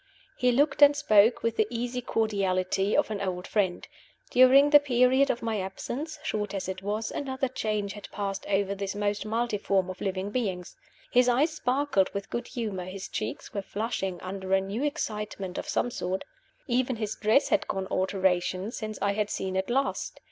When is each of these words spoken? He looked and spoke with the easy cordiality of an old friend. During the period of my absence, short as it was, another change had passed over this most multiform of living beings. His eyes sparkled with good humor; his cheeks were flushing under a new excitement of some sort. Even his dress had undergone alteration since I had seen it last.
He 0.35 0.51
looked 0.51 0.81
and 0.81 0.95
spoke 0.95 1.43
with 1.43 1.57
the 1.57 1.67
easy 1.69 2.01
cordiality 2.01 2.97
of 2.97 3.11
an 3.11 3.21
old 3.21 3.45
friend. 3.45 3.87
During 4.31 4.71
the 4.71 4.79
period 4.79 5.29
of 5.29 5.43
my 5.43 5.59
absence, 5.59 6.17
short 6.23 6.55
as 6.55 6.67
it 6.67 6.81
was, 6.81 7.11
another 7.11 7.47
change 7.47 7.93
had 7.93 8.09
passed 8.11 8.43
over 8.47 8.73
this 8.73 8.95
most 8.95 9.27
multiform 9.27 9.91
of 9.91 10.01
living 10.01 10.31
beings. 10.31 10.75
His 11.11 11.29
eyes 11.29 11.51
sparkled 11.53 12.09
with 12.15 12.31
good 12.31 12.47
humor; 12.47 12.85
his 12.85 13.07
cheeks 13.09 13.53
were 13.53 13.61
flushing 13.61 14.19
under 14.21 14.53
a 14.55 14.61
new 14.61 14.83
excitement 14.83 15.59
of 15.59 15.69
some 15.69 15.91
sort. 15.91 16.23
Even 16.65 16.95
his 16.95 17.13
dress 17.13 17.49
had 17.49 17.67
undergone 17.69 17.87
alteration 17.95 18.71
since 18.71 18.97
I 19.03 19.13
had 19.13 19.29
seen 19.29 19.55
it 19.55 19.69
last. 19.69 20.19